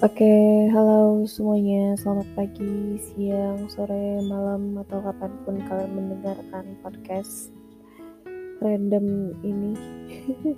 [0.00, 0.32] Oke,
[0.72, 1.92] halo semuanya.
[1.92, 7.52] Selamat pagi, siang, sore, malam, atau kapan pun kalian mendengarkan podcast
[8.64, 9.76] random ini.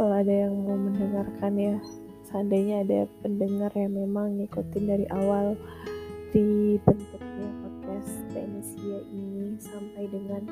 [0.00, 1.76] Kalau ada yang mau mendengarkan ya,
[2.24, 5.52] seandainya ada pendengar yang memang ngikutin dari awal
[6.32, 10.48] dibentuknya podcast Venesia ini sampai dengan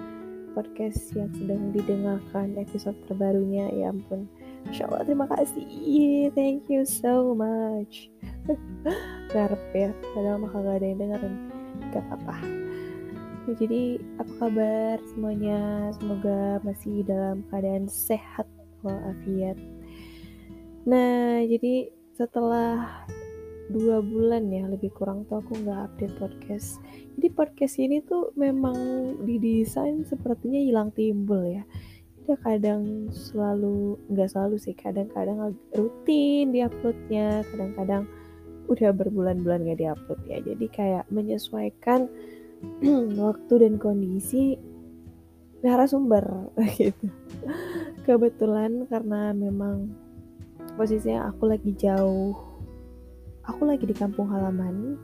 [0.53, 4.29] podcast yang sedang didengarkan episode terbarunya, ya ampun
[4.69, 6.31] Masya Allah terima kasih.
[6.37, 8.13] Thank you so much.
[9.33, 11.35] Garap ya Padahal mah gak ada yang dengerin.
[11.95, 12.37] Gak apa-apa.
[13.49, 13.83] Ya, Jadi
[14.21, 15.91] apa kabar semuanya?
[15.97, 18.47] Semoga masih dalam keadaan sehat
[18.85, 19.57] walafiat.
[20.85, 23.05] Nah jadi setelah
[23.71, 26.83] dua bulan ya lebih kurang tuh aku nggak update podcast.
[27.17, 28.77] Jadi podcast ini tuh memang
[29.25, 31.63] didesain sepertinya hilang timbul ya
[32.27, 38.05] dia kadang selalu nggak selalu sih kadang-kadang rutin diuploadnya kadang-kadang
[38.71, 40.39] udah berbulan-bulan gak diupload ya.
[40.39, 42.07] Jadi kayak menyesuaikan
[43.27, 44.55] waktu dan kondisi
[45.61, 47.11] narasumber gitu.
[48.07, 49.91] Kebetulan karena memang
[50.79, 52.51] posisinya aku lagi jauh
[53.45, 54.97] aku lagi di kampung halaman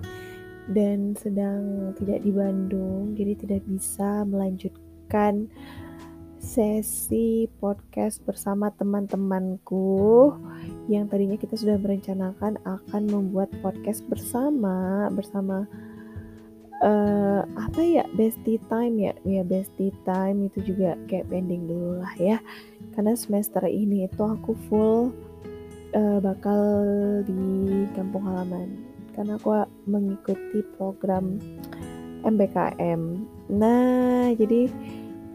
[0.70, 5.50] dan sedang tidak di Bandung jadi tidak bisa melanjutkan
[6.46, 10.30] sesi podcast bersama teman-temanku
[10.86, 15.66] yang tadinya kita sudah merencanakan akan membuat podcast bersama bersama
[16.86, 19.12] uh, apa ya bestie time ya?
[19.26, 22.38] Ya bestie time itu juga kayak pending dulu lah ya.
[22.94, 25.10] Karena semester ini itu aku full
[25.98, 26.62] uh, bakal
[27.26, 28.86] di kampung halaman.
[29.18, 31.42] Karena aku mengikuti program
[32.26, 33.02] MBKM
[33.46, 34.66] nah jadi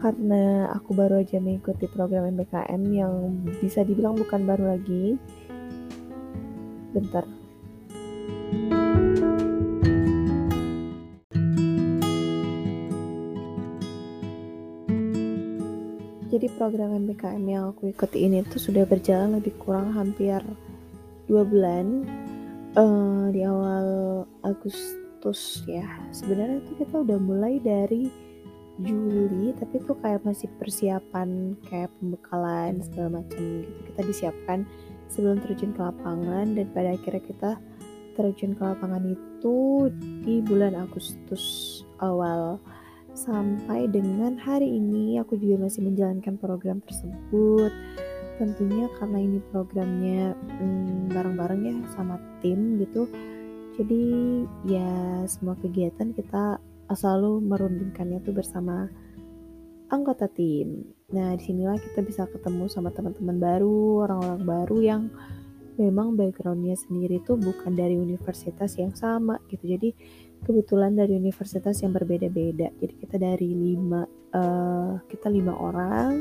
[0.02, 5.14] karena aku baru aja mengikuti program MBKM yang bisa dibilang bukan baru lagi.
[6.90, 7.22] Bentar.
[16.32, 20.42] Jadi program MBKM yang aku ikuti ini tuh sudah berjalan lebih kurang hampir
[21.30, 22.02] dua bulan
[22.74, 23.86] uh, di awal
[24.42, 25.86] Agustus ya.
[26.10, 28.21] Sebenarnya tuh kita udah mulai dari
[28.80, 33.78] Juli tapi tuh kayak masih persiapan kayak pembekalan segala macam gitu.
[33.92, 34.58] Kita disiapkan
[35.12, 37.50] sebelum terjun ke lapangan dan pada akhirnya kita
[38.16, 39.88] terjun ke lapangan itu
[40.24, 41.44] di bulan Agustus
[42.00, 42.56] awal.
[43.12, 47.72] Sampai dengan hari ini aku juga masih menjalankan program tersebut.
[48.40, 53.04] Tentunya karena ini programnya hmm, bareng-bareng ya sama tim gitu.
[53.76, 54.04] Jadi
[54.64, 56.56] ya semua kegiatan kita
[56.96, 58.88] selalu merundingkannya tuh bersama
[59.92, 60.88] anggota tim.
[61.12, 65.02] Nah, di sinilah kita bisa ketemu sama teman-teman baru, orang-orang baru yang
[65.76, 69.68] memang backgroundnya sendiri tuh bukan dari universitas yang sama gitu.
[69.68, 69.92] Jadi
[70.42, 72.72] kebetulan dari universitas yang berbeda-beda.
[72.80, 76.20] Jadi kita dari lima, uh, kita lima orang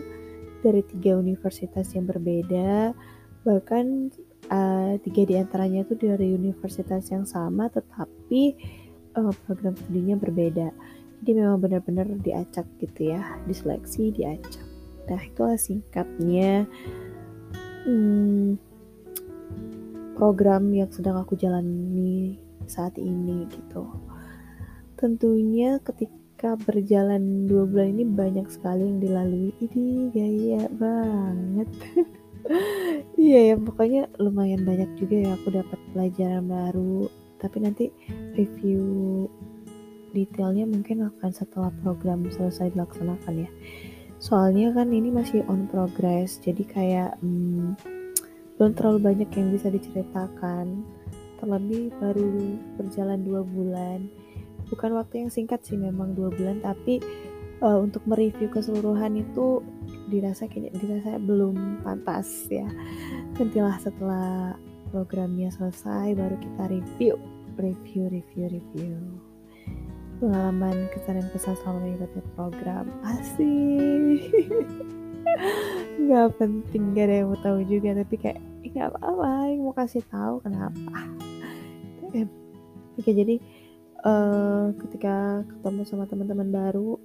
[0.61, 2.91] dari tiga universitas yang berbeda.
[3.47, 3.85] Bahkan
[4.51, 8.55] uh, tiga di antaranya tuh dari universitas yang sama, tetapi
[9.15, 10.69] uh, program studinya berbeda.
[11.21, 14.65] Jadi memang benar-benar diacak gitu ya, diseleksi, diacak.
[15.05, 16.65] Nah itulah singkatnya
[17.85, 18.57] hmm,
[20.17, 23.85] program yang sedang aku jalani saat ini gitu.
[24.97, 29.51] Tentunya ketika berjalan dua bulan ini banyak sekali yang dilalui.
[29.61, 31.69] Ini gaya banget.
[33.21, 37.05] Iya ya, pokoknya lumayan banyak juga ya aku dapat pelajaran baru,
[37.41, 37.89] tapi nanti
[38.37, 39.25] review
[40.13, 43.49] detailnya mungkin akan setelah program selesai dilaksanakan ya.
[44.21, 47.73] Soalnya kan ini masih on progress jadi kayak hmm,
[48.61, 50.85] belum terlalu banyak yang bisa diceritakan.
[51.41, 54.05] Terlebih baru berjalan dua bulan.
[54.69, 57.01] Bukan waktu yang singkat sih memang dua bulan tapi
[57.65, 59.65] uh, untuk mereview keseluruhan itu
[60.13, 62.69] dirasa kayaknya dirasa belum pantas ya.
[63.41, 64.53] Nantilah setelah
[64.93, 67.15] programnya selesai baru kita review
[67.57, 68.95] review review review.
[70.21, 72.85] Pengalaman kesan dan pesan selama mengikuti program.
[73.01, 74.29] Asik.
[76.05, 78.39] Nggak penting gak ada yang mau tahu juga tapi kayak
[78.71, 80.97] nggak apa-apa yang mau kasih tahu kenapa?
[82.99, 83.35] Oke jadi
[84.05, 86.95] uh, ketika ketemu sama teman-teman baru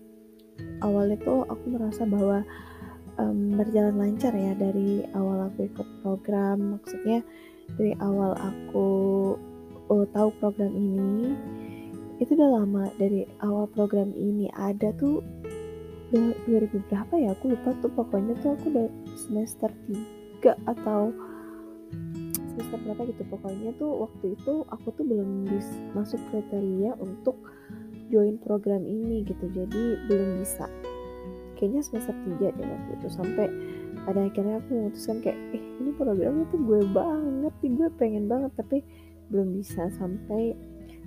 [0.80, 2.46] awalnya tuh aku merasa bahwa
[3.20, 6.78] um, berjalan lancar ya dari awal aku ikut program.
[6.78, 7.20] Maksudnya
[7.76, 8.88] dari awal aku
[9.88, 11.34] oh, tahu program ini?
[12.16, 14.48] Itu udah lama dari awal program ini.
[14.56, 15.20] Ada tuh
[16.14, 17.34] 2000 berapa ya?
[17.36, 17.92] Aku lupa tuh.
[17.92, 18.88] Pokoknya tuh aku udah
[19.18, 19.70] semester
[20.40, 21.12] 3 atau
[22.54, 23.22] semester berapa gitu.
[23.28, 25.50] Pokoknya tuh waktu itu aku tuh belum
[25.92, 27.36] masuk kriteria untuk
[28.08, 29.50] join program ini gitu.
[29.52, 30.70] Jadi belum bisa.
[31.60, 33.08] Kayaknya semester 3 deh waktu itu.
[33.12, 33.46] Sampai
[34.08, 37.70] pada akhirnya aku memutuskan kayak eh ini programnya tuh gue banget nih.
[37.76, 38.80] Gue pengen banget tapi
[39.30, 40.54] belum bisa sampai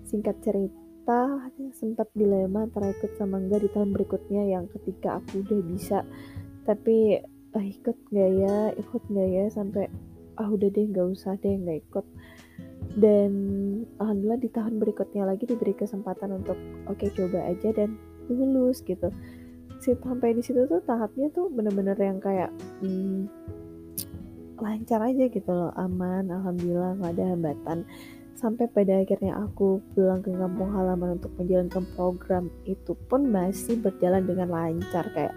[0.03, 1.41] singkat cerita
[1.73, 5.99] sempat dilema antara ikut sama enggak di tahun berikutnya yang ketika aku udah bisa.
[6.65, 7.17] Tapi
[7.57, 9.89] ah, ikut nggak ya ikut nggak ya sampai
[10.37, 12.05] ah udah deh nggak usah deh nggak ikut.
[12.97, 13.31] Dan
[14.01, 17.97] alhamdulillah di tahun berikutnya lagi diberi kesempatan untuk oke okay, coba aja dan
[18.29, 19.09] lulus gitu.
[19.79, 22.51] Sampai di situ tuh tahapnya tuh bener-bener yang kayak
[22.83, 23.25] hmm,
[24.59, 27.79] lancar aja gitu loh aman alhamdulillah nggak ada hambatan.
[28.39, 34.23] Sampai pada akhirnya aku pulang ke kampung halaman untuk menjalankan program itu pun masih berjalan
[34.23, 35.11] dengan lancar.
[35.11, 35.35] Kayak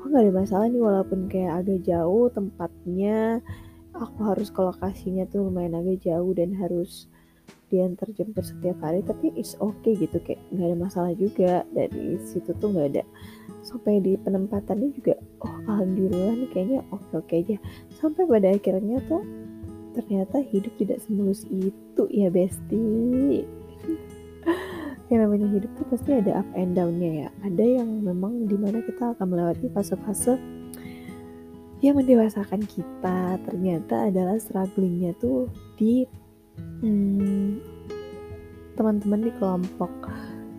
[0.00, 3.44] kok nggak ada masalah nih walaupun kayak agak jauh tempatnya
[3.92, 7.04] aku harus ke lokasinya tuh lumayan agak jauh dan harus
[7.70, 11.62] diantar jemput setiap hari tapi it's okay gitu kayak nggak ada masalah juga.
[11.70, 13.02] Dari situ tuh nggak ada
[13.60, 17.56] sampai di penempatannya juga oh alhamdulillah nih kayaknya oke oke aja.
[17.96, 19.22] Sampai pada akhirnya tuh
[19.94, 22.86] ternyata hidup tidak semulus itu ya besti
[25.10, 27.28] yang namanya hidup tuh pasti ada up and downnya ya.
[27.42, 30.38] Ada yang memang di mana kita akan melewati fase-fase
[31.82, 33.40] yang mendewasakan kita.
[33.42, 36.06] Ternyata adalah strugglingnya tuh di
[36.82, 37.60] hmm,
[38.74, 39.92] teman-teman di kelompok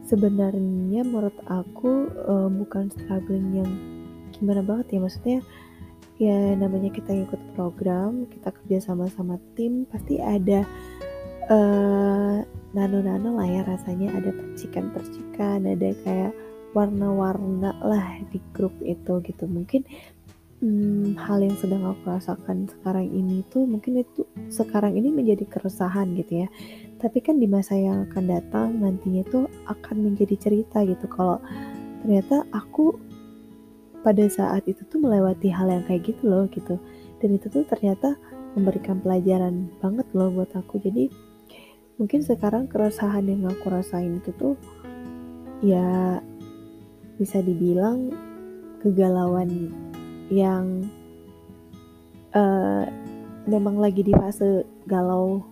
[0.06, 3.72] sebenarnya menurut aku uh, bukan struggling yang
[4.36, 5.40] gimana banget ya maksudnya
[6.22, 10.68] ya namanya kita ikut program kita kerja sama-sama tim pasti ada
[11.50, 16.32] uh, nano-nano lah ya rasanya ada percikan-percikan ada kayak
[16.72, 19.44] warna-warna lah di grup itu gitu.
[19.48, 19.84] Mungkin
[20.62, 24.24] hmm, hal yang sedang aku rasakan sekarang ini tuh mungkin itu
[24.54, 26.48] sekarang ini menjadi keresahan gitu ya.
[27.02, 31.10] Tapi kan di masa yang akan datang nantinya tuh akan menjadi cerita gitu.
[31.10, 31.42] Kalau
[32.06, 32.96] ternyata aku
[34.06, 36.78] pada saat itu tuh melewati hal yang kayak gitu loh gitu.
[37.18, 38.18] Dan itu tuh ternyata
[38.54, 40.78] memberikan pelajaran banget loh buat aku.
[40.78, 41.10] Jadi
[41.98, 44.54] mungkin sekarang keresahan yang aku rasain itu tuh
[45.62, 46.18] ya
[47.18, 48.10] bisa dibilang
[48.82, 49.70] kegalauan
[50.32, 50.88] yang
[52.32, 52.88] uh,
[53.46, 55.44] memang lagi di fase galau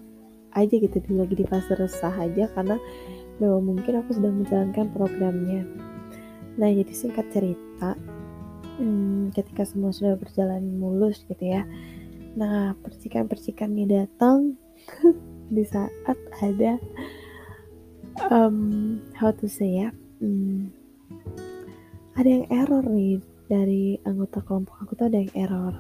[0.55, 2.79] aja gitu lagi di fase resah aja karena
[3.37, 5.67] memang mungkin aku sedang menjalankan programnya.
[6.55, 7.93] Nah jadi singkat cerita
[8.79, 11.67] hmm, ketika semua sudah berjalan mulus gitu ya
[12.37, 14.55] nah percikan-percikannya datang
[15.55, 15.91] di saat
[16.39, 16.79] ada
[18.31, 19.89] um, how to say ya
[20.23, 20.71] hmm,
[22.15, 23.19] ada yang error nih
[23.50, 25.75] dari anggota kelompok aku tuh ada yang error.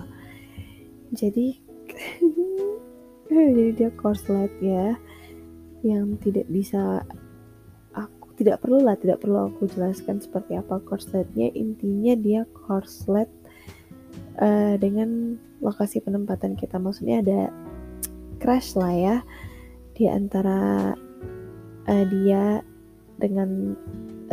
[1.13, 1.61] Jadi
[3.29, 4.97] jadi dia korslet ya
[5.85, 7.05] yang tidak bisa
[7.93, 11.53] aku tidak perlu lah tidak perlu aku jelaskan seperti apa korsletnya.
[11.53, 13.29] Intinya dia korslet
[14.41, 16.81] uh, dengan lokasi penempatan kita.
[16.81, 17.41] Maksudnya ada
[18.41, 19.17] crash lah ya
[19.93, 20.91] di antara
[21.85, 22.65] uh, dia
[23.21, 23.77] dengan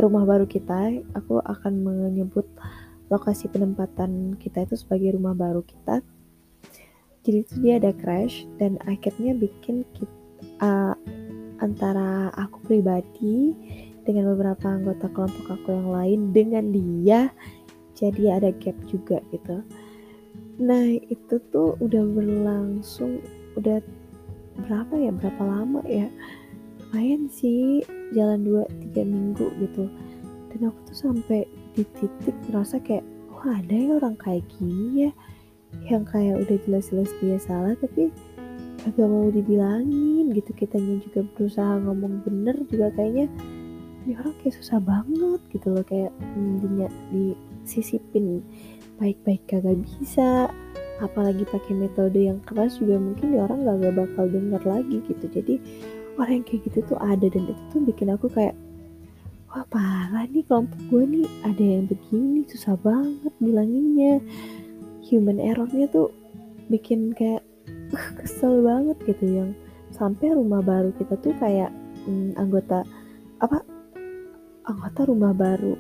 [0.00, 1.05] rumah baru kita.
[1.21, 2.49] Aku akan menyebut
[3.08, 6.03] lokasi penempatan kita itu sebagai rumah baru kita.
[7.26, 10.14] Jadi itu dia ada crash dan akhirnya bikin kita,
[10.62, 10.95] uh,
[11.59, 13.54] antara aku pribadi
[14.07, 17.35] dengan beberapa anggota kelompok aku yang lain dengan dia
[17.99, 19.64] jadi ada gap juga gitu.
[20.62, 23.19] Nah itu tuh udah berlangsung
[23.59, 23.80] udah
[24.62, 26.07] berapa ya berapa lama ya?
[26.95, 27.83] Lumayan sih
[28.14, 28.47] jalan
[28.95, 29.90] 2-3 minggu gitu.
[30.54, 31.45] Dan aku tuh sampai
[31.76, 35.11] di titik merasa kayak wah ada ya orang kayak gini ya
[35.92, 38.09] yang kayak udah jelas-jelas dia salah tapi
[38.88, 40.50] agak mau dibilangin gitu.
[40.56, 43.28] Kitanya juga berusaha ngomong bener juga kayaknya
[44.06, 45.85] ini orang kayak susah banget gitu loh.
[45.85, 47.25] Kayak hmm, di,
[47.66, 48.40] sisipin
[48.97, 50.49] baik-baik kagak bisa
[51.04, 55.25] apalagi pakai metode yang keras juga mungkin dia orang gak, gak bakal denger lagi gitu.
[55.28, 55.54] Jadi
[56.16, 58.56] orang yang kayak gitu tuh ada dan itu tuh bikin aku kayak
[59.56, 61.28] wah parah nih kelompok gue nih.
[61.48, 64.20] Ada yang begini susah banget bilanginnya.
[65.08, 66.12] Human errornya tuh
[66.68, 67.40] bikin kayak
[68.20, 69.25] kesel banget gitu.
[69.25, 69.50] Yang
[69.96, 71.72] sampai rumah baru kita tuh kayak
[72.04, 72.84] hmm, anggota
[73.40, 73.64] apa
[74.68, 75.72] anggota rumah baru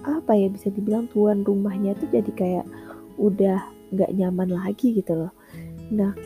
[0.00, 2.66] apa ya bisa dibilang tuan rumahnya tuh jadi kayak
[3.20, 3.60] udah
[3.92, 5.32] nggak nyaman lagi gitu loh.
[5.92, 6.16] Nah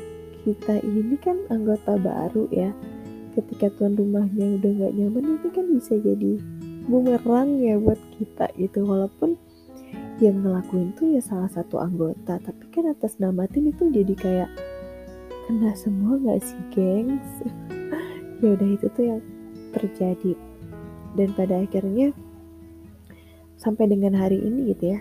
[0.46, 2.70] kita ini kan anggota baru ya.
[3.34, 6.53] Ketika tuan rumahnya udah nggak nyaman itu kan bisa jadi
[6.86, 8.84] bumerang ya buat kita gitu.
[8.84, 9.36] Walaupun
[10.22, 14.50] yang ngelakuin tuh ya salah satu anggota tapi kan atas nama tim itu jadi kayak
[15.50, 17.30] kena semua gak sih gengs?
[18.42, 19.22] Ya udah itu tuh yang
[19.72, 20.36] terjadi.
[21.16, 22.12] Dan pada akhirnya
[23.56, 25.00] sampai dengan hari ini gitu ya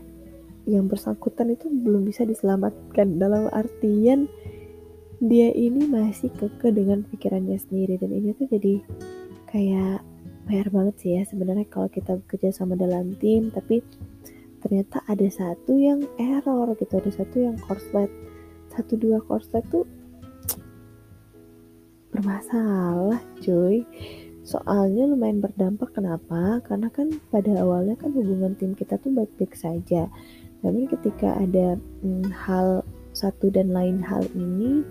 [0.64, 3.20] yang bersangkutan itu belum bisa diselamatkan.
[3.20, 4.32] Dalam artian
[5.24, 8.74] dia ini masih keke dengan pikirannya sendiri dan ini tuh jadi
[9.52, 10.04] kayak
[10.44, 13.80] PR banget sih ya sebenarnya kalau kita bekerja sama dalam tim tapi
[14.64, 18.12] ternyata ada satu yang error gitu ada satu yang korslet.
[18.72, 19.86] Satu dua korslet tuh
[22.14, 23.84] bermasalah cuy.
[24.44, 26.60] Soalnya lumayan berdampak kenapa?
[26.68, 30.12] Karena kan pada awalnya kan hubungan tim kita tuh baik-baik saja.
[30.64, 32.84] Namun ketika ada hmm, hal
[33.16, 34.84] satu dan lain hal ini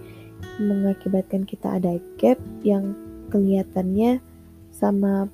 [0.58, 2.96] mengakibatkan kita ada gap yang
[3.30, 4.20] kelihatannya
[4.72, 5.28] sama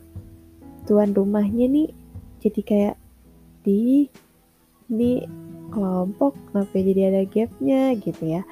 [0.89, 1.93] tuan rumahnya nih
[2.41, 2.97] jadi kayak
[3.67, 4.09] di
[4.89, 5.21] di
[5.69, 7.93] kelompok kenapa jadi ada gapnya?
[7.99, 8.43] Gitu ya.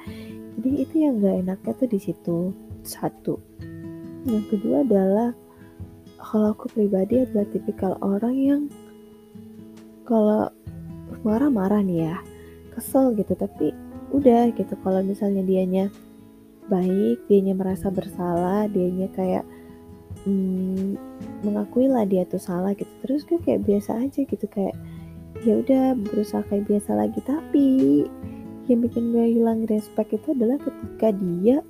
[0.57, 2.39] Jadi itu yang gak enaknya tuh di situ.
[2.85, 3.35] Satu.
[4.23, 5.29] Yang kedua adalah
[6.19, 8.61] kalau aku pribadi adalah tipikal orang yang
[10.07, 10.49] kalau
[11.23, 12.15] marah-marah nih ya
[12.75, 13.71] kesel gitu tapi
[14.11, 15.91] udah gitu kalau misalnya dianya
[16.67, 19.43] baik dianya merasa bersalah dianya kayak
[20.23, 20.95] hmm,
[21.45, 22.89] mengakui lah dia tuh salah gitu.
[23.05, 24.73] Terus gue kayak biasa aja gitu kayak
[25.45, 27.19] ya udah berusaha kayak biasa lagi.
[27.21, 27.67] Tapi
[28.67, 31.61] yang bikin gue hilang respect itu adalah ketika dia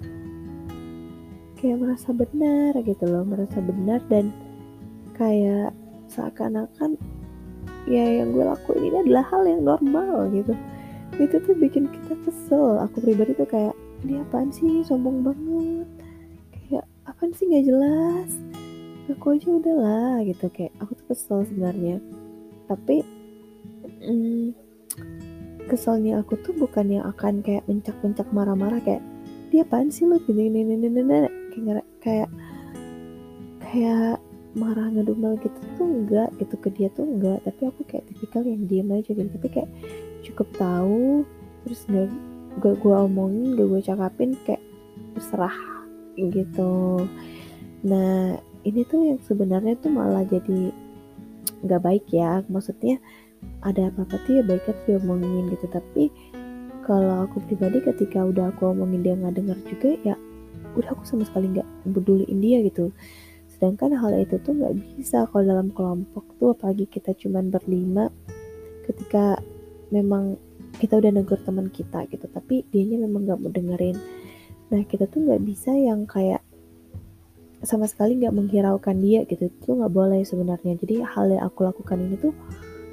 [1.58, 4.30] kayak merasa benar gitu loh merasa benar dan
[5.18, 5.74] kayak
[6.10, 6.98] seakan-akan
[7.90, 10.54] ya yang gue lakuin ini adalah hal yang normal gitu.
[11.18, 12.82] Itu tuh bikin kita kesel.
[12.86, 13.74] Aku pribadi tuh kayak
[14.06, 14.86] dia apaan sih?
[14.86, 15.88] Sombong banget.
[17.08, 17.48] Apaan sih?
[17.48, 18.32] Nggak jelas
[19.16, 20.52] aku aja udahlah gitu.
[20.52, 22.02] Kayak aku tuh kesel sebenarnya.
[22.68, 23.06] Tapi
[24.04, 24.52] hmm,
[25.72, 29.04] keselnya aku tuh bukan yang akan kayak mencak-mencak marah-marah kayak
[29.48, 31.12] dia apaan sih lo gini gini gini gini
[31.56, 32.30] kayak kayak
[33.64, 34.20] kayak
[34.58, 36.56] marah ngedumel gitu tuh enggak gitu.
[36.60, 37.40] Ke dia tuh enggak.
[37.48, 39.30] Tapi aku kayak tipikal yang diam aja gitu.
[39.30, 39.70] Tapi kayak
[40.26, 41.24] cukup tahu
[41.64, 42.08] terus gak,
[42.64, 44.64] gak gue omongin gak gue cakapin kayak
[45.16, 45.58] terserah
[46.18, 47.06] gitu.
[47.86, 50.76] Nah ini tuh yang sebenarnya tuh malah jadi
[51.64, 52.44] nggak baik ya.
[52.52, 53.00] Maksudnya
[53.64, 55.66] ada apa-apa tuh ya baiknya tuh diomongin gitu.
[55.72, 56.12] Tapi
[56.84, 60.16] kalau aku pribadi ketika udah aku omongin dia nggak dengar juga ya
[60.76, 62.92] udah aku sama sekali nggak peduliin dia gitu.
[63.48, 68.12] Sedangkan hal itu tuh nggak bisa kalau dalam kelompok tuh apalagi kita cuman berlima
[68.86, 69.40] ketika
[69.90, 70.36] memang
[70.78, 73.98] kita udah negur teman kita gitu tapi dianya memang nggak mau dengerin.
[74.68, 76.44] Nah kita tuh nggak bisa yang kayak
[77.66, 79.50] sama sekali nggak menghiraukan dia gitu.
[79.50, 80.78] Itu nggak boleh sebenarnya.
[80.78, 82.34] Jadi hal yang aku lakukan ini tuh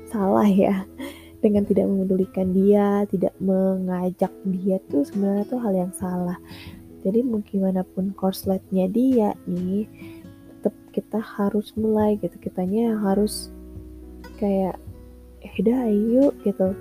[0.08, 0.88] salah ya.
[1.44, 6.40] Dengan tidak memedulikan dia tidak mengajak dia tuh sebenarnya tuh hal yang salah.
[7.04, 9.84] Jadi mungkin mana pun korsletnya dia nih
[10.48, 12.32] tetap kita harus mulai gitu.
[12.40, 13.52] Kitanya harus
[14.40, 14.80] kayak
[15.44, 16.72] eh udah ayo gitu.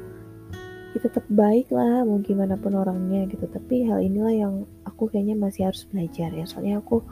[0.95, 3.43] Ya tetap baik lah mau gimana pun orangnya gitu.
[3.51, 4.53] Tapi hal inilah yang
[4.87, 6.47] aku kayaknya masih harus belajar ya.
[6.47, 7.03] Soalnya aku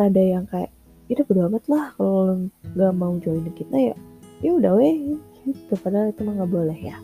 [0.00, 0.72] rada yang kayak
[1.12, 3.96] itu bodo amat lah kalau nggak mau join kita ya.
[4.40, 5.74] Ya udah weh gitu.
[5.84, 6.96] Padahal itu mah nggak boleh ya.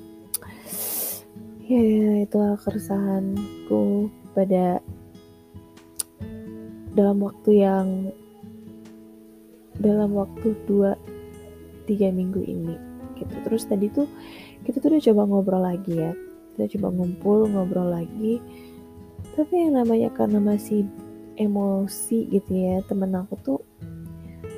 [1.66, 4.80] Ya itulah keresahanku pada
[6.96, 7.86] dalam waktu yang
[9.76, 10.96] dalam waktu dua
[11.84, 12.78] tiga minggu ini
[13.20, 13.34] gitu.
[13.44, 14.08] Terus tadi tuh
[14.64, 16.16] kita tuh udah coba ngobrol lagi ya.
[16.56, 18.40] Kita coba ngumpul ngobrol lagi.
[19.36, 20.88] Tapi yang namanya karena masih
[21.36, 22.82] emosi gitu ya.
[22.88, 23.60] Temen aku tuh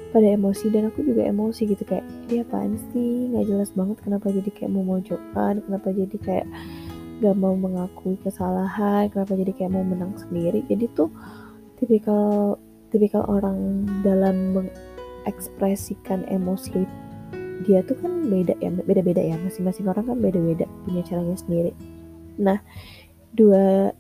[0.08, 3.28] pada emosi dan aku juga emosi gitu kayak dia apaan sih?
[3.30, 6.46] Nggak jelas banget kenapa jadi kayak mau mojokan kenapa jadi kayak
[7.18, 10.62] gak mau mengakui kesalahan kenapa jadi kayak mau menang sendiri.
[10.70, 11.10] Jadi tuh
[11.82, 12.56] tipikal
[12.88, 16.86] tipikal orang dalam mengekspresikan emosi
[17.66, 19.34] dia tuh kan beda ya beda-beda ya.
[19.42, 21.72] Masing-masing orang kan beda-beda punya caranya sendiri.
[22.38, 22.62] Nah
[23.34, 23.92] dua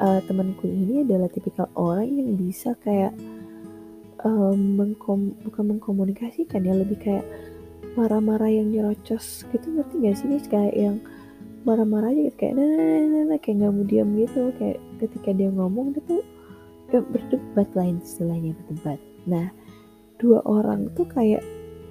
[0.00, 3.14] uh, temanku ini adalah tipikal orang yang bisa kayak
[4.24, 7.26] um, mengkom bukan mengkomunikasikan ya lebih kayak
[7.94, 10.26] marah-marah yang nyerocos gitu ngerti gak sih?
[10.26, 10.96] Guys kayak yang
[11.68, 14.78] marah-marah aja gitu kayak nah, nah, nah, nah, nah kayak nggak mau diam gitu kayak
[14.96, 16.22] ketika dia ngomong dia tuh
[16.90, 18.98] berdebat lain istilahnya berdebat.
[19.28, 19.52] Nah
[20.16, 21.44] dua orang tuh kayak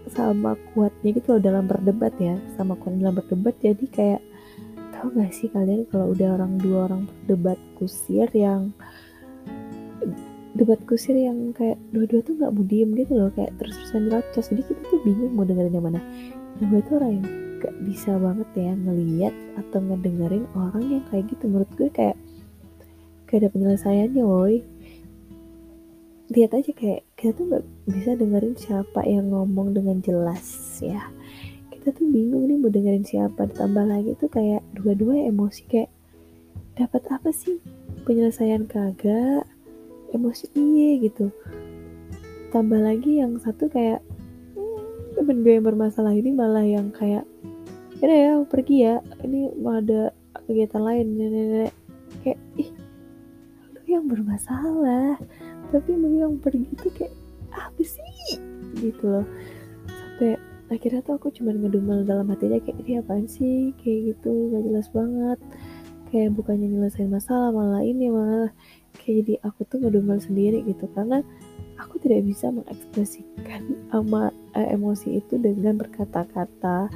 [0.10, 4.22] sama kuatnya gitu loh dalam berdebat ya sama kuat dalam berdebat jadi kayak
[5.00, 8.76] tau gak sih kalian kalau udah orang dua orang berdebat kusir yang
[10.60, 14.64] debat kusir yang kayak dua-dua tuh nggak mau diem gitu loh kayak terus-terusan nyerocos jadi
[14.68, 16.02] kita tuh bingung mau dengerin yang mana.
[16.60, 17.26] Nah gue tuh orang yang
[17.64, 21.48] gak bisa banget ya ngeliat atau ngedengerin orang yang kayak gitu.
[21.48, 22.20] Menurut gue kayak
[23.32, 24.60] gak ada penyelesaiannya woi
[26.30, 31.10] lihat aja kayak kita tuh nggak bisa dengerin siapa yang ngomong dengan jelas ya
[31.80, 33.48] kita tuh bingung nih mau dengerin siapa.
[33.48, 35.88] Ditambah lagi tuh kayak dua-dua emosi kayak
[36.76, 37.56] dapat apa sih?
[38.04, 39.48] Penyelesaian kagak?
[40.12, 41.32] Emosi iya gitu.
[42.52, 44.04] Tambah lagi yang satu kayak
[44.60, 47.24] hmm, temen gue yang bermasalah ini malah yang kayak
[48.04, 50.12] ya ya pergi ya ini mau ada
[50.48, 51.72] kegiatan lain nenek
[52.24, 52.72] kayak ih
[53.76, 55.16] lu yang bermasalah
[55.72, 57.16] tapi lu yang pergi tuh kayak
[57.56, 58.36] apa sih?
[58.76, 59.24] Gitu loh.
[59.88, 63.74] Sampai akhirnya tuh aku cuma ngedumel dalam hatinya kayak ini apaan sih?
[63.82, 65.40] Kayak gitu gak jelas banget.
[66.10, 68.50] Kayak bukannya nyelesain masalah malah ini malah
[68.98, 70.86] kayak jadi aku tuh ngedumel sendiri gitu.
[70.94, 71.26] Karena
[71.82, 73.62] aku tidak bisa mengekspresikan
[73.94, 76.90] ama eh, emosi itu dengan berkata-kata.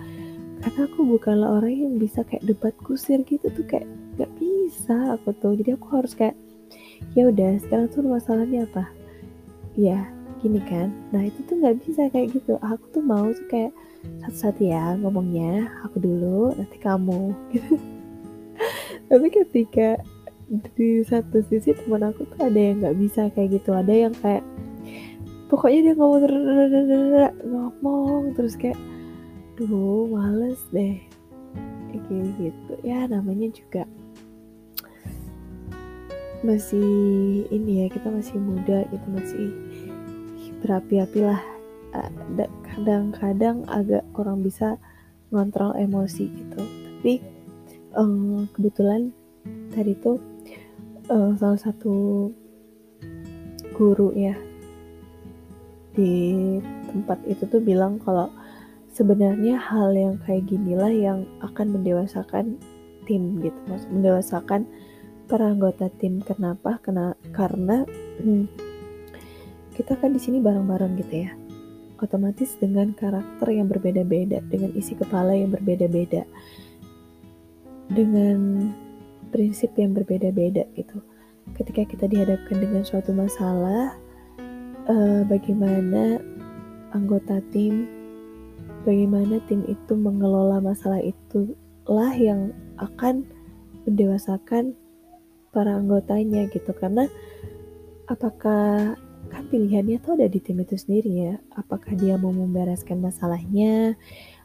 [0.63, 5.33] Karena aku bukanlah orang yang bisa kayak debat kusir gitu tuh kayak gak bisa aku
[5.41, 5.57] tuh.
[5.57, 6.37] Jadi aku harus kayak
[7.17, 8.87] ya udah sekarang tuh masalahnya apa?
[9.73, 10.13] Ya
[10.43, 12.59] gini kan nah itu tuh nggak bisa kayak gitu.
[12.59, 13.71] Aku tuh mau tuh kayak
[14.27, 17.31] satu-satu ya ngomongnya aku dulu nanti kamu.
[19.09, 19.97] Tapi ketika
[20.75, 24.43] di satu sisi teman aku tuh ada yang nggak bisa kayak gitu ada yang kayak
[25.47, 26.21] pokoknya dia ngomong
[27.47, 28.77] ngomong terus kayak
[29.55, 30.99] duh males deh.
[31.93, 32.73] Kayak gitu.
[32.83, 33.87] Ya namanya juga
[36.43, 39.47] masih ini ya kita masih muda gitu masih
[40.63, 41.41] berapi-api lah
[42.73, 44.81] kadang-kadang agak kurang bisa
[45.29, 47.21] ngontrol emosi gitu tapi
[47.93, 49.13] um, kebetulan
[49.75, 50.17] tadi tuh
[51.13, 52.29] um, salah satu
[53.77, 54.33] guru ya
[55.93, 56.57] di
[56.89, 58.33] tempat itu tuh bilang kalau
[58.89, 62.57] sebenarnya hal yang kayak ginilah yang akan mendewasakan
[63.05, 64.65] tim gitu maksud mendewasakan
[65.27, 66.19] para anggota tim.
[66.21, 66.79] Kenapa?
[66.83, 67.87] Kena, karena
[68.21, 68.45] hmm,
[69.73, 71.31] kita kan di sini bareng-bareng gitu ya.
[71.99, 76.27] Otomatis dengan karakter yang berbeda-beda, dengan isi kepala yang berbeda-beda,
[77.89, 78.69] dengan
[79.33, 81.01] prinsip yang berbeda-beda gitu.
[81.57, 83.97] Ketika kita dihadapkan dengan suatu masalah,
[84.87, 86.21] uh, bagaimana
[86.93, 87.87] anggota tim,
[88.83, 93.25] bagaimana tim itu mengelola masalah itulah yang akan
[93.87, 94.75] mendewasakan
[95.53, 97.07] para anggotanya gitu karena
[98.09, 98.97] apakah
[99.33, 101.33] kan pilihannya tuh ada di tim itu sendiri ya.
[101.57, 103.97] Apakah dia mau membereskan masalahnya?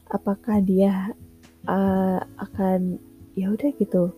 [0.08, 1.12] Apakah dia
[1.68, 2.96] uh, akan
[3.36, 4.16] ya udah gitu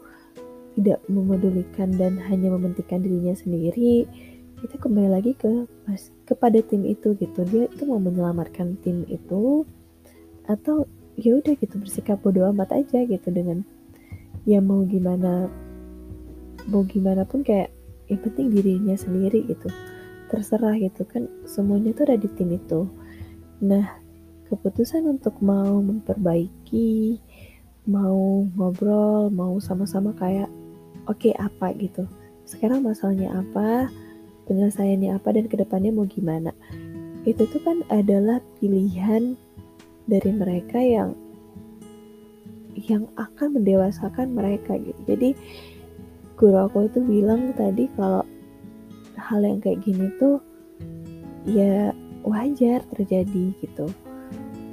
[0.78, 4.06] tidak memedulikan dan hanya mementingkan dirinya sendiri.
[4.62, 7.42] Itu kembali lagi ke mas kepada tim itu gitu.
[7.50, 9.66] Dia itu mau menyelamatkan tim itu
[10.46, 10.86] atau
[11.18, 13.66] ya udah gitu bersikap bodoh amat aja gitu dengan
[14.48, 15.52] ya mau gimana
[16.70, 17.68] mau gimana pun kayak
[18.08, 19.68] yang penting dirinya sendiri gitu
[20.30, 22.86] terserah gitu kan semuanya tuh ada di tim itu.
[23.60, 23.98] Nah
[24.46, 27.18] keputusan untuk mau memperbaiki
[27.90, 30.46] mau ngobrol mau sama-sama kayak
[31.10, 31.74] oke okay, apa?
[31.74, 32.06] gitu.
[32.46, 33.90] Sekarang masalahnya apa
[34.46, 36.54] penyelesaiannya apa dan ke depannya mau gimana?
[37.26, 39.34] Itu tuh kan adalah pilihan
[40.06, 41.14] dari mereka yang
[42.74, 45.00] yang akan mendewasakan mereka gitu.
[45.06, 45.30] Jadi
[46.38, 48.24] guru aku itu bilang tadi kalau
[49.20, 50.40] hal yang kayak gini tuh
[51.44, 51.92] ya
[52.24, 53.86] wajar terjadi gitu.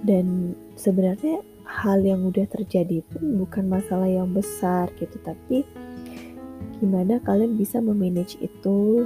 [0.07, 5.67] Dan sebenarnya hal yang udah terjadi pun bukan masalah yang besar gitu tapi
[6.79, 9.03] gimana kalian bisa memanage itu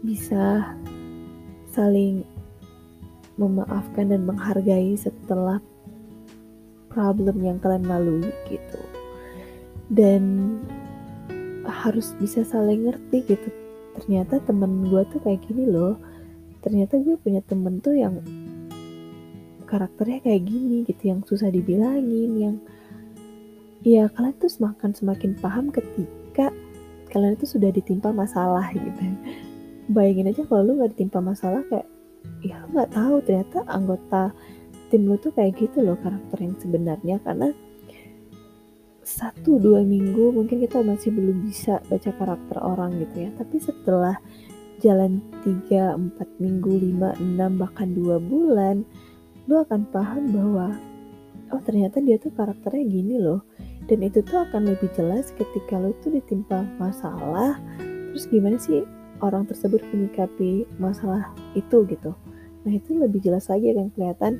[0.00, 0.72] bisa
[1.68, 2.24] saling
[3.36, 5.60] memaafkan dan menghargai setelah
[6.88, 8.80] problem yang kalian lalui gitu.
[9.92, 10.56] Dan
[11.68, 13.50] harus bisa saling ngerti gitu
[13.96, 15.96] ternyata temen gue tuh kayak gini loh.
[16.60, 18.20] Ternyata gue punya temen tuh yang
[19.66, 22.56] karakternya kayak gini gitu yang susah dibilangin yang
[23.82, 26.54] ya kalian tuh semakin semakin paham ketika
[27.10, 29.02] kalian itu sudah ditimpa masalah gitu.
[29.90, 31.86] Bayangin aja kalau lu nggak ditimpa masalah kayak
[32.42, 34.22] ya lu nggak tahu ternyata anggota
[34.90, 37.16] tim lu tuh kayak gitu loh karakter yang sebenarnya.
[37.22, 37.50] Karena
[39.06, 43.30] satu dua minggu mungkin kita masih belum bisa baca karakter orang gitu ya.
[43.38, 44.18] Tapi setelah
[44.82, 48.82] jalan tiga empat minggu lima enam bahkan dua bulan
[49.46, 50.74] lu akan paham bahwa
[51.54, 53.46] oh ternyata dia tuh karakternya gini loh.
[53.86, 57.62] Dan itu tuh akan lebih jelas ketika lo tuh ditimpa masalah
[58.10, 58.82] terus gimana sih
[59.22, 62.10] orang tersebut menyikapi masalah itu gitu.
[62.66, 64.32] Nah itu lebih jelas lagi kan kelihatan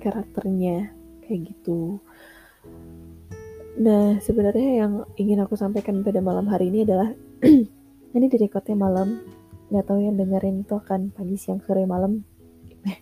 [0.00, 0.96] karakternya
[1.28, 2.00] kayak gitu
[3.72, 7.08] Nah, sebenarnya yang ingin aku sampaikan pada malam hari ini adalah
[8.16, 9.24] ini direkodnya malam.
[9.72, 12.24] Nggak tahu yang dengerin itu akan pagi siang sore malam.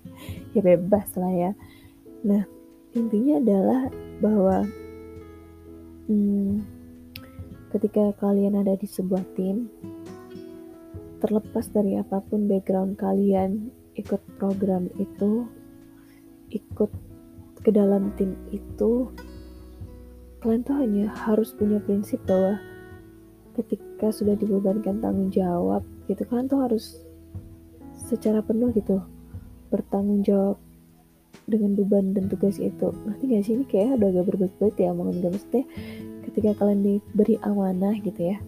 [0.50, 1.50] Ya bebas lah ya.
[2.26, 2.42] Nah
[2.90, 3.86] intinya adalah
[4.18, 4.66] bahwa
[6.10, 6.66] hmm,
[7.70, 9.70] ketika kalian ada di sebuah tim
[11.22, 15.46] terlepas dari apa pun background kalian ikut program itu
[16.50, 16.90] ikut
[17.62, 19.12] ke dalam tim itu
[20.40, 22.56] kalian tuh hanya harus punya prinsip bahwa
[23.56, 27.04] ketika sudah dibebankan tanggung jawab gitu kalian tuh harus
[27.92, 29.04] secara penuh gitu
[29.68, 30.56] bertanggung jawab
[31.46, 32.90] dengan beban dan tugas itu.
[33.06, 33.54] Ngerti gak sih?
[33.58, 35.64] Ini kayak udah agak berbalik-balik ya omongan gue maksudnya
[36.30, 38.38] ketika kalian diberi amanah gitu ya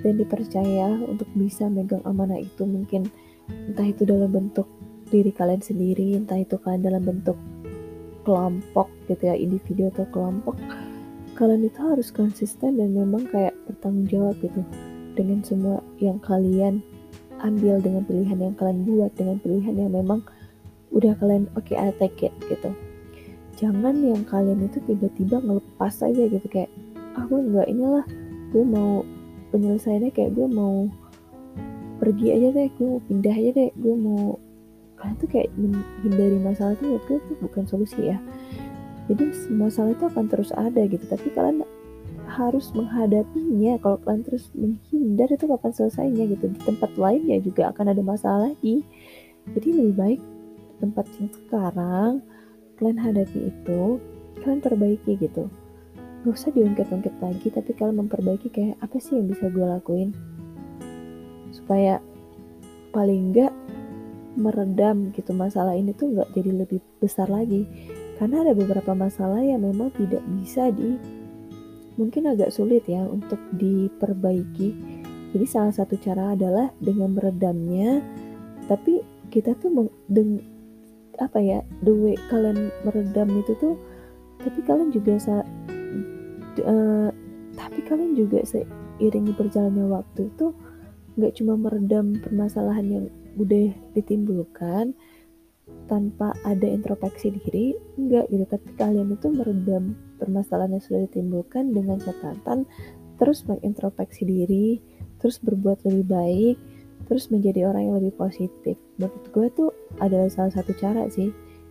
[0.00, 3.08] dan dipercaya untuk bisa megang amanah itu mungkin
[3.48, 4.68] entah itu dalam bentuk
[5.08, 7.38] diri kalian sendiri entah itu kalian dalam bentuk
[8.26, 10.58] kelompok gitu ya individu atau kelompok
[11.36, 14.64] kalian itu harus konsisten dan memang kayak bertanggung jawab gitu
[15.12, 16.80] dengan semua yang kalian
[17.44, 20.24] ambil dengan pilihan yang kalian buat dengan pilihan yang memang
[20.96, 22.72] udah kalian oke okay, I take it gitu.
[23.56, 26.72] Jangan yang kalian itu tiba-tiba ngelepas aja gitu kayak
[27.16, 28.04] ah, nggak inilah
[28.52, 29.04] gue mau
[29.52, 30.88] penyelesaiannya kayak gue mau
[31.96, 34.36] pergi aja deh gue mau pindah aja deh gue mau
[34.96, 38.18] kalian tuh kayak menghindari masalah tuh gue itu bukan solusi ya
[39.06, 41.04] jadi masalah itu akan terus ada gitu.
[41.06, 41.62] Tapi kalian
[42.26, 43.78] harus menghadapinya.
[43.78, 46.50] Kalau kalian terus menghindar itu kapan selesainya gitu.
[46.50, 48.82] Di tempat lain ya juga akan ada masalah lagi.
[49.54, 50.20] Jadi lebih baik
[50.82, 52.12] tempat yang sekarang
[52.76, 54.02] kalian hadapi itu
[54.42, 55.46] kalian perbaiki gitu.
[56.26, 60.10] Gak usah diungkit-ungkit lagi tapi kalian memperbaiki kayak apa sih yang bisa gue lakuin?
[61.54, 62.02] Supaya
[62.90, 63.54] paling enggak
[64.36, 67.64] meredam gitu masalah ini tuh nggak jadi lebih besar lagi
[68.16, 70.96] karena ada beberapa masalah yang memang tidak bisa di
[71.96, 74.68] mungkin agak sulit ya untuk diperbaiki.
[75.36, 78.00] Jadi salah satu cara adalah dengan meredamnya,
[78.68, 80.40] tapi kita tuh meng, deng,
[81.20, 83.74] apa ya, the way kalian meredam itu tuh,
[84.40, 85.44] tapi kalian juga sa,
[86.64, 87.08] uh,
[87.52, 90.56] tapi kalian juga seiring berjalannya waktu itu
[91.16, 93.04] nggak cuma meredam permasalahan yang
[93.36, 94.96] udah ditimbulkan,
[95.86, 98.44] tanpa ada introspeksi diri enggak gitu.
[98.46, 102.66] Tapi kalian itu meredam permasalahan yang sudah ditimbulkan dengan catatan
[103.16, 104.78] terus mengintrospeksi diri
[105.16, 106.56] terus berbuat lebih baik
[107.06, 108.76] terus menjadi orang yang lebih positif.
[108.98, 109.70] Menurut gue tuh
[110.02, 111.30] adalah salah satu cara sih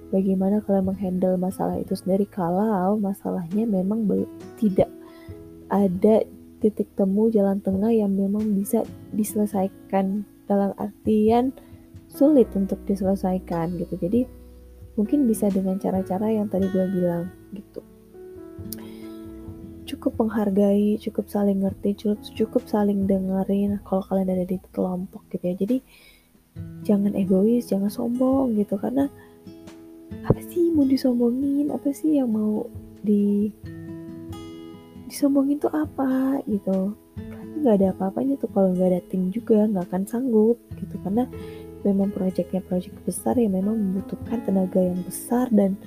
[0.09, 4.07] bagaimana kalian menghandle masalah itu sendiri kalau masalahnya memang
[4.55, 4.87] tidak
[5.67, 6.23] ada
[6.63, 10.23] titik temu jalan tengah yang memang bisa diselesaikan.
[10.45, 11.57] Dalam artian
[12.15, 13.99] sulit untuk diselesaikan gitu.
[13.99, 14.25] Jadi
[14.95, 17.83] mungkin bisa dengan cara-cara yang tadi gue bilang gitu.
[19.85, 25.45] Cukup menghargai cukup saling ngerti cukup cukup saling dengerin kalau kalian ada di kelompok gitu
[25.45, 25.55] ya.
[25.59, 25.77] Jadi
[26.87, 28.79] jangan egois jangan sombong gitu.
[28.79, 29.05] Karena
[30.25, 31.69] apa sih mau disombongin?
[31.69, 32.65] Apa sih yang mau
[33.03, 33.51] di
[35.11, 36.39] disombongin tuh apa?
[36.47, 36.95] Gitu.
[37.61, 38.49] Nggak ada apa-apanya tuh.
[38.55, 40.95] Kalau nggak ada tim juga nggak akan sanggup gitu.
[41.03, 41.27] Karena
[41.85, 45.77] memang proyeknya proyek besar yang memang membutuhkan tenaga yang besar dan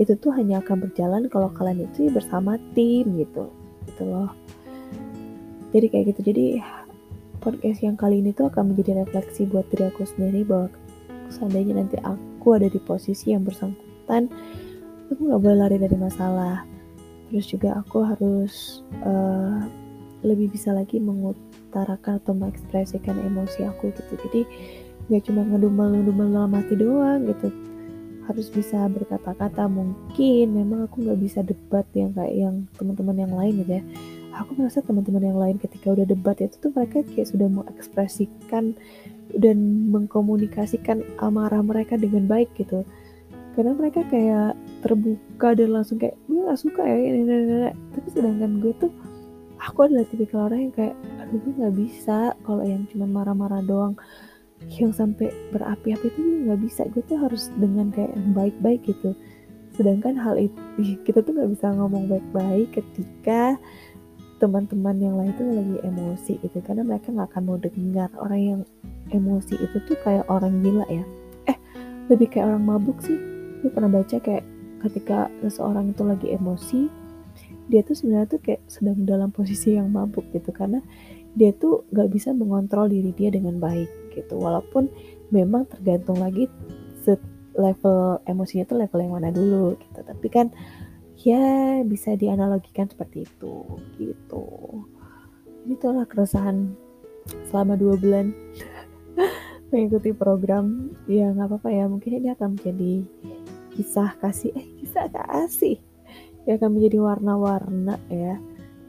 [0.00, 3.52] itu tuh hanya akan berjalan kalau kalian itu bersama tim gitu
[3.86, 4.32] gitu loh.
[5.72, 6.20] Jadi kayak gitu.
[6.32, 6.46] Jadi
[7.42, 10.68] podcast yang kali ini tuh akan menjadi refleksi buat diri aku sendiri bahwa
[11.28, 14.28] seandainya nanti aku ada di posisi yang bersangkutan
[15.12, 16.64] aku nggak boleh lari dari masalah.
[17.28, 19.64] Terus juga aku harus uh,
[20.24, 24.14] lebih bisa lagi mengutarakan atau mengekspresikan emosi aku gitu.
[24.28, 24.42] Jadi
[25.10, 27.48] gak cuma ngedumel-ngedumel dalam hati doang gitu.
[28.26, 30.46] Harus bisa berkata-kata mungkin.
[30.54, 33.84] Memang aku nggak bisa debat yang kayak yang teman-teman yang lain gitu ya.
[34.38, 38.78] Aku merasa teman-teman yang lain ketika udah debat itu tuh mereka kayak sudah mengekspresikan
[39.36, 39.58] dan
[39.90, 42.86] mengkomunikasikan amarah mereka dengan baik gitu.
[43.52, 47.70] Karena mereka kayak terbuka dan langsung kayak gue gak suka ya ini, ini, ini.
[47.92, 48.92] tapi sedangkan gue tuh
[49.62, 53.94] aku adalah tipikal orang yang kayak aduh gue nggak bisa kalau yang cuma marah-marah doang
[54.70, 56.86] yang sampai berapi-api itu nggak bisa.
[56.90, 59.14] Gue tuh harus dengan kayak yang baik-baik gitu.
[59.72, 60.58] Sedangkan hal itu
[61.06, 63.56] kita tuh nggak bisa ngomong baik-baik ketika
[64.42, 66.58] teman-teman yang lain tuh lagi emosi gitu.
[66.64, 68.60] Karena mereka nggak akan mau dengar orang yang
[69.12, 71.04] emosi itu tuh kayak orang gila ya.
[71.48, 71.56] Eh
[72.10, 73.16] lebih kayak orang mabuk sih.
[73.62, 74.44] Gue pernah baca kayak
[74.82, 76.80] ketika seseorang itu lagi emosi
[77.70, 80.50] dia tuh sebenarnya tuh kayak sedang dalam posisi yang mabuk gitu.
[80.50, 80.82] Karena
[81.32, 84.36] dia tuh nggak bisa mengontrol diri dia dengan baik gitu.
[84.38, 84.92] Walaupun
[85.32, 86.46] memang tergantung lagi
[87.56, 90.00] level emosinya tuh level yang mana dulu gitu.
[90.04, 90.46] Tapi kan
[91.22, 93.54] ya bisa dianalogikan seperti itu
[94.00, 94.46] gitu.
[95.68, 96.74] Itulah keresahan
[97.52, 98.32] selama dua bulan
[99.70, 100.92] mengikuti program.
[101.06, 101.84] Ya nggak apa-apa ya.
[101.88, 102.94] Mungkin ini akan menjadi
[103.76, 105.78] kisah kasih eh kisah kasih.
[106.48, 108.40] Ya akan menjadi warna-warna ya.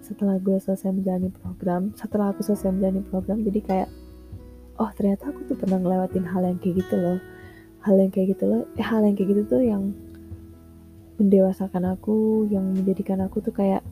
[0.04, 3.90] Setelah gue selesai menjalani program setelah aku selesai menjalani program jadi kayak
[4.82, 7.18] oh ternyata aku tuh pernah ngelewatin hal yang kayak gitu loh.
[7.84, 9.92] Hal yang kayak gitu loh eh hal yang kayak gitu tuh yang
[11.20, 13.84] mendewasakan aku yang menjadikan aku tuh kayak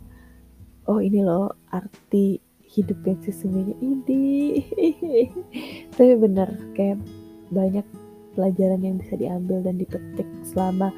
[0.87, 2.39] oh ini loh arti
[2.71, 4.63] hidup yang sesungguhnya ini.
[5.95, 7.03] Tapi bener kayak
[7.51, 7.83] banyak
[8.33, 10.95] pelajaran yang bisa diambil dan dipetik selama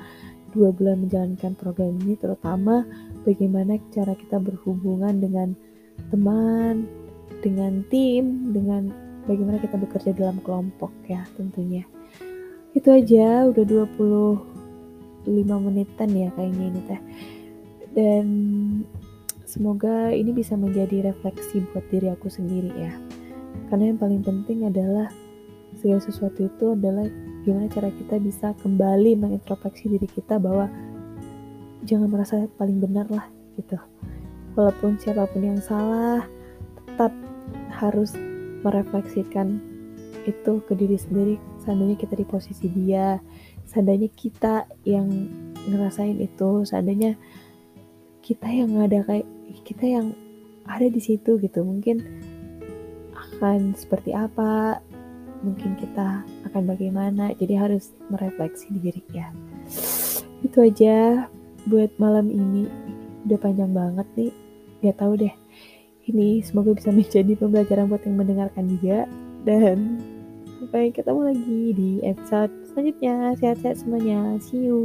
[0.53, 2.85] dua bulan menjalankan program ini terutama
[3.25, 5.57] bagaimana cara kita berhubungan dengan
[6.13, 6.85] teman
[7.41, 8.93] dengan tim dengan
[9.25, 11.83] bagaimana kita bekerja dalam kelompok ya tentunya
[12.73, 17.01] itu aja udah 25 menitan ya kayaknya ini teh
[17.93, 18.25] dan
[19.53, 22.89] Semoga ini bisa menjadi refleksi buat diri aku sendiri ya.
[23.69, 25.13] Karena yang paling penting adalah
[25.77, 27.05] segala sesuatu itu adalah
[27.45, 30.65] gimana cara kita bisa kembali mengintrospeksi diri kita bahwa
[31.85, 33.77] jangan merasa paling benar lah gitu.
[34.57, 36.25] Walaupun siapa pun yang salah,
[36.73, 37.13] tetap
[37.77, 38.09] harus
[38.63, 39.59] merefleksikan
[40.23, 41.35] itu ke diri sendiri.
[41.63, 43.19] Seandainya kita di posisi dia,
[43.67, 45.07] seandainya kita yang
[45.67, 47.15] ngerasain itu, seandainya
[48.23, 49.27] kita yang ada kayak
[49.67, 50.15] kita yang
[50.67, 51.63] ada di situ gitu.
[51.63, 51.99] Mungkin
[53.13, 54.79] akan seperti apa
[55.43, 57.35] mungkin kita akan bagaimana.
[57.35, 59.27] Jadi harus merefleksi diri ya.
[60.39, 61.27] Itu aja
[61.67, 62.67] buat malam ini.
[63.27, 64.31] Udah panjang banget nih.
[64.83, 65.42] Gak tahu deh
[66.07, 69.07] ini semoga bisa menjadi pembelajaran buat yang mendengarkan juga.
[69.43, 69.99] Dan
[70.59, 73.35] sampai ketemu lagi di episode selanjutnya.
[73.39, 74.39] Sehat-sehat semuanya.
[74.39, 74.81] See you.